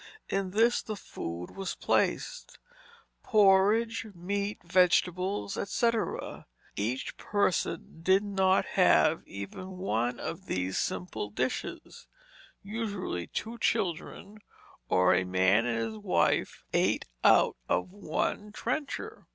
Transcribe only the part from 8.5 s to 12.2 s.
have even one of these simple dishes;